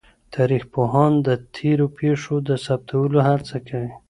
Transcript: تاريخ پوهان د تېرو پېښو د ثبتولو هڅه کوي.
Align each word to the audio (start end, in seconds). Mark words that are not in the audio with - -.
تاريخ 0.35 0.63
پوهان 0.73 1.13
د 1.27 1.29
تېرو 1.55 1.87
پېښو 1.99 2.35
د 2.47 2.49
ثبتولو 2.65 3.19
هڅه 3.29 3.57
کوي. 3.67 3.91